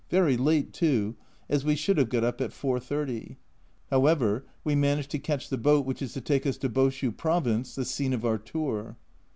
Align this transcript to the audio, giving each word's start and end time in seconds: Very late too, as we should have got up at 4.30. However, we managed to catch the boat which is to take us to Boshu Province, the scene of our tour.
Very 0.09 0.35
late 0.35 0.73
too, 0.73 1.15
as 1.47 1.63
we 1.63 1.75
should 1.75 1.99
have 1.99 2.09
got 2.09 2.23
up 2.23 2.41
at 2.41 2.49
4.30. 2.49 3.35
However, 3.91 4.45
we 4.63 4.73
managed 4.73 5.11
to 5.11 5.19
catch 5.19 5.49
the 5.49 5.59
boat 5.59 5.85
which 5.85 6.01
is 6.01 6.13
to 6.13 6.21
take 6.21 6.47
us 6.47 6.57
to 6.57 6.69
Boshu 6.69 7.15
Province, 7.15 7.75
the 7.75 7.85
scene 7.85 8.13
of 8.13 8.25
our 8.25 8.39
tour. 8.39 8.97